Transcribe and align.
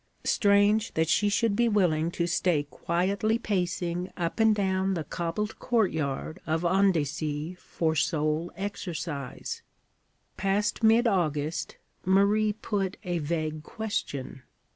Strange 0.23 0.95
that 0.95 1.07
she 1.07 1.29
should 1.29 1.55
be 1.55 1.69
willing 1.69 2.09
to 2.09 2.25
stay 2.25 2.63
quietly 2.63 3.37
pacing 3.37 4.11
up 4.17 4.39
and 4.39 4.55
down 4.55 4.95
the 4.95 5.03
cobbled 5.03 5.59
courtyard 5.59 6.39
of 6.47 6.65
Andecy 6.65 7.53
for 7.53 7.95
sole 7.95 8.51
exercise! 8.55 9.61
Past 10.37 10.81
mid 10.81 11.05
August, 11.05 11.77
Marie 12.03 12.53
put 12.53 12.97
a 13.03 13.19
vague 13.19 13.61
question. 13.61 14.41